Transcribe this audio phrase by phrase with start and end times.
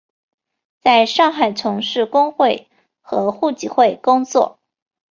[0.79, 2.67] 在上海从事工会
[3.01, 4.57] 和互济会工作。